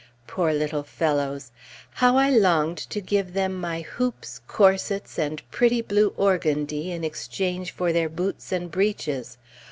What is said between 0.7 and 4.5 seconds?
fellows! How I longed to give them my hoops,